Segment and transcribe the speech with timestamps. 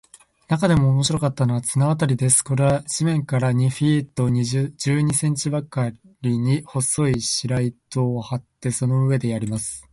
[0.47, 2.41] なかでも面白かったのは、綱渡りです。
[2.41, 9.87] これは地面から二フィート十二インチばかりに、細い白糸を張って、その上でやります。